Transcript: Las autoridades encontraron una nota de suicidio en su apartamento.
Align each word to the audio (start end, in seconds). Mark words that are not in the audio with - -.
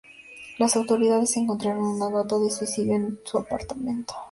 Las 0.57 0.75
autoridades 0.77 1.37
encontraron 1.37 1.83
una 1.85 2.09
nota 2.09 2.39
de 2.39 2.49
suicidio 2.49 2.95
en 2.95 3.19
su 3.23 3.37
apartamento. 3.37 4.15